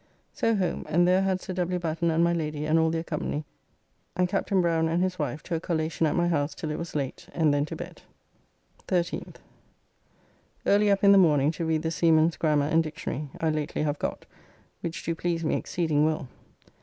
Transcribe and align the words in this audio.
So, 0.33 0.55
home, 0.55 0.83
and 0.89 1.07
there 1.07 1.21
had 1.21 1.41
Sir 1.41 1.53
W. 1.53 1.77
Batten 1.77 2.09
and 2.09 2.23
my 2.23 2.33
Lady 2.33 2.65
and 2.65 2.79
all 2.79 2.89
their 2.89 3.03
company 3.03 3.45
and 4.15 4.27
Capt. 4.27 4.49
Browne 4.49 4.87
and 4.89 5.03
his 5.03 5.19
wife 5.19 5.43
to 5.43 5.53
a 5.53 5.59
collation 5.59 6.07
at 6.07 6.15
my 6.15 6.27
house 6.27 6.55
till 6.55 6.71
it 6.71 6.79
was 6.79 6.95
late, 6.95 7.27
and 7.35 7.53
then 7.53 7.65
to 7.65 7.75
bed. 7.75 8.01
13th. 8.87 9.35
Early 10.65 10.89
up 10.89 11.03
in 11.03 11.11
the 11.11 11.19
morning 11.19 11.51
to 11.51 11.65
read 11.67 11.83
"The 11.83 11.91
Seaman's 11.91 12.35
Grammar 12.35 12.65
and 12.65 12.81
Dictionary" 12.81 13.29
I 13.39 13.51
lately 13.51 13.83
have 13.83 13.99
got, 13.99 14.25
which 14.79 15.03
do 15.03 15.13
please 15.13 15.43
me 15.45 15.55
exceeding 15.55 16.03
well. 16.03 16.27